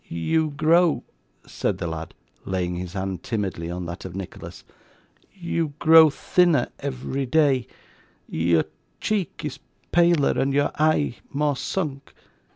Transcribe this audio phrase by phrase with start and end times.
[0.09, 1.03] You grow,'
[1.45, 4.63] said the lad, laying his hand timidly on that of Nicholas,
[5.31, 7.67] 'you grow thinner every day;
[8.27, 8.65] your
[8.99, 9.59] cheek is
[9.91, 12.15] paler, and your eye more sunk.